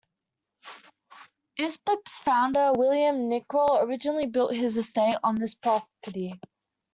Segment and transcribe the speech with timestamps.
[1.59, 6.41] Islip's founder, William Nicoll, originally built his estate on this property.